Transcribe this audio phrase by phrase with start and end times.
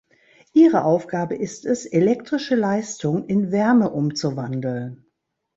[0.53, 5.05] Ihre Aufgabe ist es, elektrische Leistung in Wärme umzuwandeln.